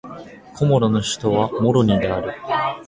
[0.55, 2.31] コモロの首都はモロニである